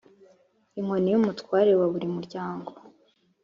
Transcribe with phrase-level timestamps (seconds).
[0.79, 2.71] inkoni y umutware wa buri muryango